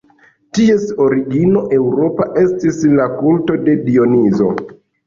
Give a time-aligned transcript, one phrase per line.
[0.57, 4.55] Ties origino eŭropa estis la kulto de Dionizo.